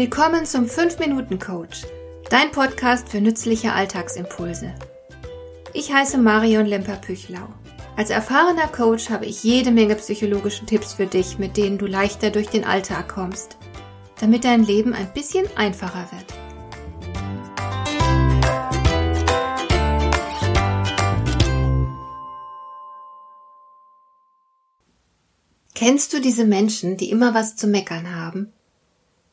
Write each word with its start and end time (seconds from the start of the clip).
Willkommen 0.00 0.46
zum 0.46 0.64
5-Minuten-Coach, 0.64 1.82
dein 2.30 2.50
Podcast 2.52 3.10
für 3.10 3.20
nützliche 3.20 3.74
Alltagsimpulse. 3.74 4.74
Ich 5.74 5.92
heiße 5.92 6.16
Marion 6.16 6.64
Lemper-Püchlau. 6.64 7.46
Als 7.98 8.08
erfahrener 8.08 8.68
Coach 8.68 9.10
habe 9.10 9.26
ich 9.26 9.44
jede 9.44 9.70
Menge 9.70 9.96
psychologische 9.96 10.64
Tipps 10.64 10.94
für 10.94 11.04
dich, 11.04 11.38
mit 11.38 11.58
denen 11.58 11.76
du 11.76 11.84
leichter 11.84 12.30
durch 12.30 12.48
den 12.48 12.64
Alltag 12.64 13.10
kommst, 13.10 13.58
damit 14.18 14.44
dein 14.44 14.64
Leben 14.64 14.94
ein 14.94 15.12
bisschen 15.12 15.44
einfacher 15.54 16.08
wird. 16.12 16.32
Kennst 25.74 26.14
du 26.14 26.22
diese 26.22 26.46
Menschen, 26.46 26.96
die 26.96 27.10
immer 27.10 27.34
was 27.34 27.56
zu 27.56 27.66
meckern 27.66 28.16
haben? 28.16 28.54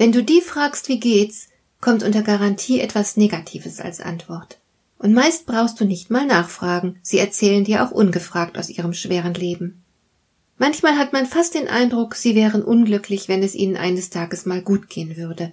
Wenn 0.00 0.12
du 0.12 0.24
die 0.24 0.40
fragst, 0.40 0.88
wie 0.88 0.98
geht's, 0.98 1.48
kommt 1.82 2.02
unter 2.02 2.22
Garantie 2.22 2.80
etwas 2.80 3.18
Negatives 3.18 3.80
als 3.80 4.00
Antwort. 4.00 4.58
Und 4.96 5.12
meist 5.12 5.44
brauchst 5.44 5.78
du 5.78 5.84
nicht 5.84 6.08
mal 6.08 6.24
nachfragen, 6.24 6.98
sie 7.02 7.18
erzählen 7.18 7.64
dir 7.64 7.84
auch 7.84 7.90
ungefragt 7.90 8.56
aus 8.56 8.70
ihrem 8.70 8.94
schweren 8.94 9.34
Leben. 9.34 9.84
Manchmal 10.56 10.96
hat 10.96 11.12
man 11.12 11.26
fast 11.26 11.54
den 11.54 11.68
Eindruck, 11.68 12.14
sie 12.14 12.34
wären 12.34 12.64
unglücklich, 12.64 13.28
wenn 13.28 13.42
es 13.42 13.54
ihnen 13.54 13.76
eines 13.76 14.08
Tages 14.08 14.46
mal 14.46 14.62
gut 14.62 14.88
gehen 14.88 15.18
würde. 15.18 15.52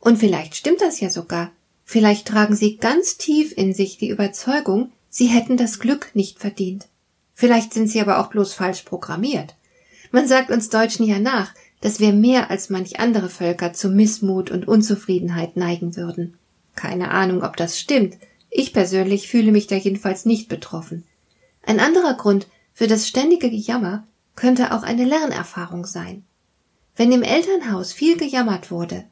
Und 0.00 0.18
vielleicht 0.18 0.56
stimmt 0.56 0.80
das 0.80 0.98
ja 0.98 1.08
sogar. 1.08 1.52
Vielleicht 1.84 2.26
tragen 2.26 2.56
sie 2.56 2.78
ganz 2.78 3.18
tief 3.18 3.56
in 3.56 3.72
sich 3.72 3.98
die 3.98 4.08
Überzeugung, 4.10 4.90
sie 5.10 5.26
hätten 5.26 5.56
das 5.56 5.78
Glück 5.78 6.10
nicht 6.12 6.40
verdient. 6.40 6.88
Vielleicht 7.34 7.72
sind 7.72 7.86
sie 7.86 8.00
aber 8.00 8.18
auch 8.18 8.30
bloß 8.30 8.52
falsch 8.52 8.82
programmiert. 8.82 9.54
Man 10.10 10.26
sagt 10.26 10.50
uns 10.50 10.70
Deutschen 10.70 11.06
ja 11.06 11.20
nach, 11.20 11.54
dass 11.80 12.00
wir 12.00 12.12
mehr 12.12 12.50
als 12.50 12.70
manch 12.70 12.98
andere 13.00 13.28
Völker 13.28 13.72
zu 13.72 13.88
Missmut 13.88 14.50
und 14.50 14.66
Unzufriedenheit 14.66 15.56
neigen 15.56 15.96
würden. 15.96 16.36
Keine 16.74 17.10
Ahnung, 17.10 17.42
ob 17.42 17.56
das 17.56 17.78
stimmt. 17.78 18.16
Ich 18.50 18.72
persönlich 18.72 19.28
fühle 19.28 19.52
mich 19.52 19.66
da 19.66 19.76
jedenfalls 19.76 20.24
nicht 20.24 20.48
betroffen. 20.48 21.04
Ein 21.62 21.80
anderer 21.80 22.14
Grund 22.14 22.46
für 22.72 22.86
das 22.86 23.08
ständige 23.08 23.50
Gejammer 23.50 24.04
könnte 24.34 24.72
auch 24.72 24.82
eine 24.82 25.04
Lernerfahrung 25.04 25.86
sein. 25.86 26.24
Wenn 26.94 27.12
im 27.12 27.22
Elternhaus 27.22 27.92
viel 27.92 28.16
gejammert 28.16 28.70
wurde, 28.70 29.04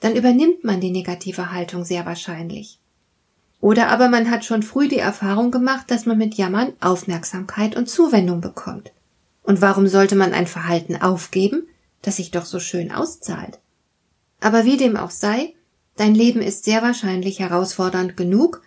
dann 0.00 0.16
übernimmt 0.16 0.64
man 0.64 0.80
die 0.80 0.90
negative 0.90 1.52
Haltung 1.52 1.84
sehr 1.84 2.04
wahrscheinlich. 2.04 2.78
Oder 3.60 3.88
aber 3.88 4.08
man 4.08 4.30
hat 4.30 4.44
schon 4.44 4.62
früh 4.62 4.88
die 4.88 4.98
Erfahrung 4.98 5.52
gemacht, 5.52 5.90
dass 5.90 6.04
man 6.04 6.18
mit 6.18 6.34
Jammern 6.34 6.72
Aufmerksamkeit 6.80 7.76
und 7.76 7.88
Zuwendung 7.88 8.40
bekommt. 8.40 8.92
Und 9.44 9.62
warum 9.62 9.86
sollte 9.86 10.16
man 10.16 10.32
ein 10.34 10.48
Verhalten 10.48 10.96
aufgeben, 10.96 11.68
das 12.02 12.16
sich 12.16 12.30
doch 12.30 12.44
so 12.44 12.60
schön 12.60 12.92
auszahlt. 12.92 13.58
Aber 14.40 14.64
wie 14.64 14.76
dem 14.76 14.96
auch 14.96 15.10
sei, 15.10 15.54
dein 15.96 16.14
Leben 16.14 16.42
ist 16.42 16.64
sehr 16.64 16.82
wahrscheinlich 16.82 17.38
herausfordernd 17.38 18.16
genug 18.16 18.62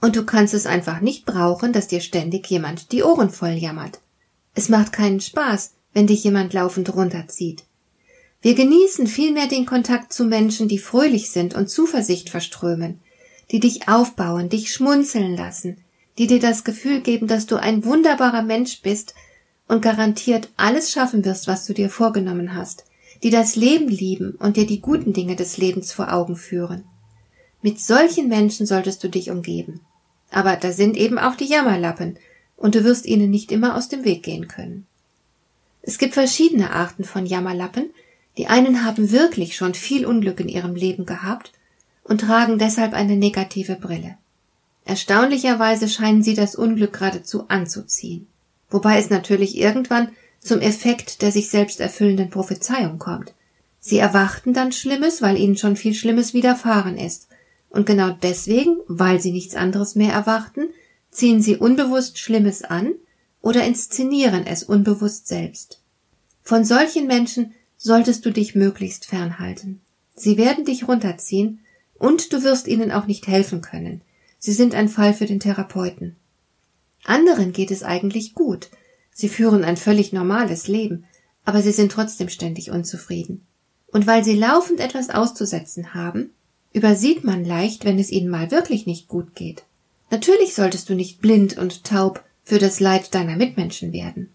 und 0.00 0.16
du 0.16 0.24
kannst 0.24 0.54
es 0.54 0.66
einfach 0.66 1.00
nicht 1.00 1.24
brauchen, 1.24 1.72
dass 1.72 1.88
dir 1.88 2.00
ständig 2.00 2.46
jemand 2.48 2.92
die 2.92 3.02
Ohren 3.02 3.30
voll 3.30 3.52
jammert. 3.52 4.00
Es 4.54 4.68
macht 4.68 4.92
keinen 4.92 5.20
Spaß, 5.20 5.74
wenn 5.92 6.06
dich 6.06 6.24
jemand 6.24 6.52
laufend 6.52 6.94
runterzieht. 6.94 7.64
Wir 8.42 8.54
genießen 8.54 9.06
vielmehr 9.06 9.46
den 9.46 9.66
Kontakt 9.66 10.12
zu 10.12 10.24
Menschen, 10.24 10.66
die 10.66 10.78
fröhlich 10.78 11.30
sind 11.30 11.54
und 11.54 11.68
Zuversicht 11.68 12.30
verströmen, 12.30 13.00
die 13.50 13.60
dich 13.60 13.88
aufbauen, 13.88 14.48
dich 14.48 14.72
schmunzeln 14.72 15.36
lassen, 15.36 15.76
die 16.16 16.26
dir 16.26 16.40
das 16.40 16.64
Gefühl 16.64 17.00
geben, 17.00 17.26
dass 17.26 17.46
du 17.46 17.56
ein 17.56 17.84
wunderbarer 17.84 18.42
Mensch 18.42 18.80
bist 18.80 19.14
und 19.70 19.82
garantiert 19.82 20.48
alles 20.56 20.90
schaffen 20.90 21.24
wirst, 21.24 21.46
was 21.46 21.64
du 21.64 21.72
dir 21.72 21.90
vorgenommen 21.90 22.56
hast, 22.56 22.84
die 23.22 23.30
das 23.30 23.54
Leben 23.54 23.86
lieben 23.86 24.32
und 24.32 24.56
dir 24.56 24.66
die 24.66 24.80
guten 24.80 25.12
Dinge 25.12 25.36
des 25.36 25.58
Lebens 25.58 25.92
vor 25.92 26.12
Augen 26.12 26.34
führen. 26.34 26.82
Mit 27.62 27.78
solchen 27.78 28.28
Menschen 28.28 28.66
solltest 28.66 29.04
du 29.04 29.08
dich 29.08 29.30
umgeben. 29.30 29.80
Aber 30.32 30.56
da 30.56 30.72
sind 30.72 30.96
eben 30.96 31.20
auch 31.20 31.36
die 31.36 31.44
Jammerlappen, 31.44 32.18
und 32.56 32.74
du 32.74 32.82
wirst 32.82 33.06
ihnen 33.06 33.30
nicht 33.30 33.52
immer 33.52 33.76
aus 33.76 33.88
dem 33.88 34.04
Weg 34.04 34.24
gehen 34.24 34.48
können. 34.48 34.86
Es 35.82 35.98
gibt 35.98 36.14
verschiedene 36.14 36.72
Arten 36.72 37.04
von 37.04 37.24
Jammerlappen, 37.24 37.90
die 38.38 38.48
einen 38.48 38.84
haben 38.84 39.12
wirklich 39.12 39.54
schon 39.54 39.74
viel 39.74 40.04
Unglück 40.04 40.40
in 40.40 40.48
ihrem 40.48 40.74
Leben 40.74 41.06
gehabt 41.06 41.52
und 42.02 42.22
tragen 42.22 42.58
deshalb 42.58 42.92
eine 42.92 43.14
negative 43.14 43.76
Brille. 43.76 44.16
Erstaunlicherweise 44.84 45.88
scheinen 45.88 46.24
sie 46.24 46.34
das 46.34 46.56
Unglück 46.56 46.94
geradezu 46.94 47.44
anzuziehen 47.46 48.26
wobei 48.70 48.98
es 48.98 49.10
natürlich 49.10 49.56
irgendwann 49.56 50.10
zum 50.40 50.60
Effekt 50.60 51.22
der 51.22 51.32
sich 51.32 51.50
selbst 51.50 51.80
erfüllenden 51.80 52.30
Prophezeiung 52.30 52.98
kommt. 52.98 53.34
Sie 53.78 53.98
erwarten 53.98 54.52
dann 54.52 54.72
Schlimmes, 54.72 55.22
weil 55.22 55.38
ihnen 55.38 55.56
schon 55.56 55.76
viel 55.76 55.94
Schlimmes 55.94 56.34
widerfahren 56.34 56.98
ist. 56.98 57.28
Und 57.70 57.86
genau 57.86 58.10
deswegen, 58.10 58.78
weil 58.88 59.20
sie 59.20 59.32
nichts 59.32 59.54
anderes 59.54 59.94
mehr 59.94 60.12
erwarten, 60.12 60.68
ziehen 61.10 61.40
sie 61.40 61.56
unbewusst 61.56 62.18
Schlimmes 62.18 62.62
an 62.62 62.94
oder 63.42 63.64
inszenieren 63.64 64.46
es 64.46 64.62
unbewusst 64.62 65.28
selbst. 65.28 65.80
Von 66.42 66.64
solchen 66.64 67.06
Menschen 67.06 67.54
solltest 67.76 68.26
du 68.26 68.30
dich 68.30 68.54
möglichst 68.54 69.06
fernhalten. 69.06 69.80
Sie 70.14 70.36
werden 70.36 70.64
dich 70.64 70.86
runterziehen 70.86 71.60
und 71.94 72.32
du 72.32 72.42
wirst 72.42 72.68
ihnen 72.68 72.90
auch 72.90 73.06
nicht 73.06 73.26
helfen 73.26 73.62
können. 73.62 74.02
Sie 74.38 74.52
sind 74.52 74.74
ein 74.74 74.88
Fall 74.88 75.14
für 75.14 75.26
den 75.26 75.40
Therapeuten. 75.40 76.16
Anderen 77.04 77.52
geht 77.52 77.70
es 77.70 77.82
eigentlich 77.82 78.34
gut. 78.34 78.70
Sie 79.12 79.28
führen 79.28 79.64
ein 79.64 79.76
völlig 79.76 80.12
normales 80.12 80.68
Leben, 80.68 81.04
aber 81.44 81.62
sie 81.62 81.72
sind 81.72 81.92
trotzdem 81.92 82.28
ständig 82.28 82.70
unzufrieden. 82.70 83.46
Und 83.92 84.06
weil 84.06 84.24
sie 84.24 84.36
laufend 84.36 84.80
etwas 84.80 85.10
auszusetzen 85.10 85.94
haben, 85.94 86.30
übersieht 86.72 87.24
man 87.24 87.44
leicht, 87.44 87.84
wenn 87.84 87.98
es 87.98 88.10
ihnen 88.10 88.28
mal 88.28 88.50
wirklich 88.50 88.86
nicht 88.86 89.08
gut 89.08 89.34
geht. 89.34 89.64
Natürlich 90.10 90.54
solltest 90.54 90.88
du 90.88 90.94
nicht 90.94 91.20
blind 91.20 91.58
und 91.58 91.84
taub 91.84 92.22
für 92.44 92.58
das 92.58 92.80
Leid 92.80 93.14
deiner 93.14 93.36
Mitmenschen 93.36 93.92
werden. 93.92 94.30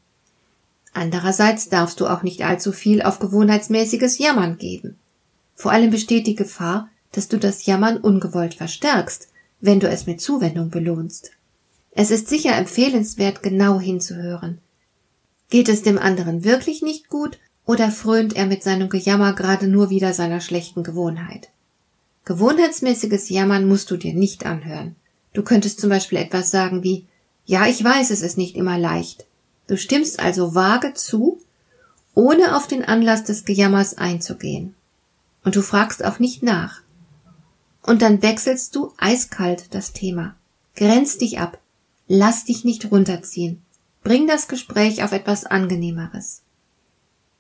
Andererseits 0.93 1.67
darfst 1.67 1.99
du 1.99 2.07
auch 2.07 2.23
nicht 2.23 2.43
allzu 2.43 2.71
viel 2.71 3.01
auf 3.01 3.19
gewohnheitsmäßiges 3.19 4.17
Jammern 4.17 4.57
geben. 4.57 4.97
Vor 5.53 5.71
allem 5.71 5.91
besteht 5.91 6.27
die 6.27 6.35
Gefahr, 6.35 6.89
dass 7.11 7.27
du 7.27 7.37
das 7.37 7.65
Jammern 7.65 7.97
ungewollt 7.97 8.53
verstärkst, 8.53 9.29
wenn 9.59 9.79
du 9.79 9.89
es 9.89 10.05
mit 10.05 10.21
Zuwendung 10.21 10.69
belohnst. 10.69 11.31
Es 11.97 12.11
ist 12.11 12.28
sicher 12.28 12.56
empfehlenswert, 12.56 13.41
genau 13.41 13.79
hinzuhören. 13.79 14.59
Geht 15.50 15.69
es 15.69 15.81
dem 15.81 15.97
anderen 15.97 16.44
wirklich 16.44 16.81
nicht 16.81 17.07
gut 17.07 17.39
oder 17.66 17.89
frönt 17.89 18.35
er 18.35 18.45
mit 18.45 18.63
seinem 18.63 18.89
Gejammer 18.89 19.33
gerade 19.33 19.67
nur 19.67 19.89
wieder 19.89 20.13
seiner 20.13 20.41
schlechten 20.41 20.84
Gewohnheit? 20.84 21.50
Gewohnheitsmäßiges 22.25 23.29
Jammern 23.29 23.67
musst 23.67 23.89
du 23.91 23.97
dir 23.97 24.13
nicht 24.13 24.45
anhören. 24.45 24.95
Du 25.34 25.41
könntest 25.41 25.79
zum 25.79 25.89
Beispiel 25.89 26.17
etwas 26.17 26.51
sagen 26.51 26.84
wie 26.84 27.05
Ja, 27.45 27.66
ich 27.66 27.81
weiß, 27.81 28.11
es 28.11 28.22
ist 28.22 28.38
nicht 28.38 28.57
immer 28.57 28.78
leicht. 28.78 29.25
Du 29.67 29.78
stimmst 29.78 30.19
also 30.19 30.53
vage 30.53 30.94
zu, 30.95 31.39
ohne 32.13 32.57
auf 32.57 32.67
den 32.67 32.84
Anlass 32.84 33.23
des 33.23 33.45
Gejammers 33.45 33.97
einzugehen. 33.97 34.75
Und 35.45 35.55
du 35.55 35.61
fragst 35.61 36.03
auch 36.03 36.19
nicht 36.19 36.44
nach. 36.44 36.81
Und 37.84 38.01
dann 38.01 38.22
wechselst 38.22 38.75
du 38.75 38.91
eiskalt 38.97 39.73
das 39.73 39.94
Thema. 39.94 40.35
Grenzt 40.75 41.22
dich 41.22 41.39
ab. 41.39 41.59
Lass 42.07 42.45
dich 42.45 42.63
nicht 42.63 42.91
runterziehen. 42.91 43.63
Bring 44.03 44.27
das 44.27 44.47
Gespräch 44.47 45.03
auf 45.03 45.11
etwas 45.11 45.45
Angenehmeres. 45.45 46.43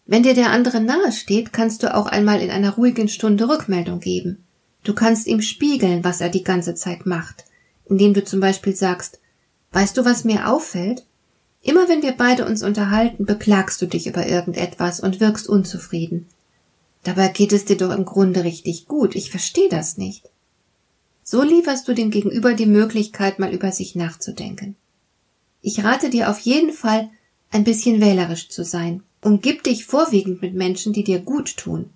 Wenn 0.07 0.23
dir 0.23 0.33
der 0.33 0.51
andere 0.51 0.81
nahe 0.81 1.11
steht, 1.11 1.53
kannst 1.53 1.83
du 1.83 1.95
auch 1.95 2.07
einmal 2.07 2.41
in 2.41 2.49
einer 2.49 2.75
ruhigen 2.75 3.07
Stunde 3.07 3.47
Rückmeldung 3.47 3.99
geben. 3.99 4.43
Du 4.83 4.93
kannst 4.93 5.27
ihm 5.27 5.41
spiegeln, 5.41 6.03
was 6.03 6.21
er 6.21 6.29
die 6.29 6.43
ganze 6.43 6.75
Zeit 6.75 7.05
macht, 7.05 7.45
indem 7.85 8.13
du 8.13 8.23
zum 8.23 8.39
Beispiel 8.39 8.75
sagst, 8.75 9.19
weißt 9.71 9.97
du, 9.97 10.05
was 10.05 10.23
mir 10.23 10.49
auffällt? 10.49 11.05
Immer 11.61 11.89
wenn 11.89 12.03
wir 12.03 12.11
beide 12.11 12.45
uns 12.45 12.61
unterhalten, 12.61 13.25
beklagst 13.25 13.81
du 13.81 13.87
dich 13.87 14.05
über 14.05 14.27
irgendetwas 14.27 14.99
und 14.99 15.19
wirkst 15.19 15.49
unzufrieden. 15.49 16.27
Dabei 17.03 17.27
geht 17.27 17.53
es 17.53 17.65
dir 17.65 17.77
doch 17.77 17.91
im 17.91 18.05
Grunde 18.05 18.43
richtig 18.43 18.87
gut, 18.87 19.15
ich 19.15 19.29
verstehe 19.29 19.69
das 19.69 19.97
nicht. 19.97 20.29
So 21.27 21.41
lieferst 21.41 21.87
du 21.87 21.95
dem 21.95 22.11
Gegenüber 22.11 22.53
die 22.53 22.67
Möglichkeit, 22.67 23.39
mal 23.39 23.51
über 23.51 23.71
sich 23.71 23.95
nachzudenken. 23.95 24.75
Ich 25.63 25.83
rate 25.83 26.11
dir 26.11 26.29
auf 26.29 26.37
jeden 26.37 26.71
Fall, 26.71 27.09
ein 27.49 27.63
bisschen 27.63 27.99
wählerisch 27.99 28.49
zu 28.49 28.63
sein. 28.63 29.01
Umgib 29.21 29.63
dich 29.63 29.87
vorwiegend 29.87 30.43
mit 30.43 30.53
Menschen, 30.53 30.93
die 30.93 31.03
dir 31.03 31.19
gut 31.19 31.57
tun. 31.57 31.89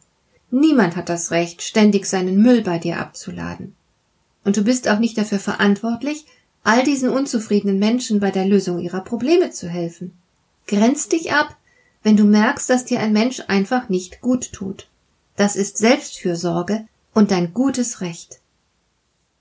Niemand 0.50 0.96
hat 0.96 1.10
das 1.10 1.30
Recht, 1.30 1.62
ständig 1.62 2.08
seinen 2.08 2.42
Müll 2.42 2.64
bei 2.64 2.80
dir 2.80 2.98
abzuladen. 2.98 3.76
Und 4.44 4.58
du 4.58 4.64
bist 4.64 4.90
auch 4.90 4.98
nicht 4.98 5.16
dafür 5.16 5.38
verantwortlich, 5.38 6.26
all 6.64 6.84
diesen 6.84 7.10
unzufriedenen 7.10 7.78
Menschen 7.78 8.20
bei 8.20 8.32
der 8.32 8.48
Lösung 8.48 8.80
ihrer 8.80 9.02
Probleme 9.02 9.52
zu 9.52 9.70
helfen. 9.70 10.14
Grenz 10.66 11.08
dich 11.08 11.34
ab, 11.34 11.56
wenn 12.02 12.18
du 12.18 12.24
merkst, 12.24 12.68
dass 12.68 12.86
dir 12.86 13.00
ein 13.00 13.14
Mensch 13.14 13.44
einfach 13.48 13.90
nicht 13.90 14.22
gut 14.22 14.52
tut. 14.54 14.88
Das 15.36 15.56
ist 15.56 15.78
Selbstfürsorge 15.78 16.88
und 17.14 17.30
dein 17.30 17.54
gutes 17.54 18.02
Recht. 18.02 18.40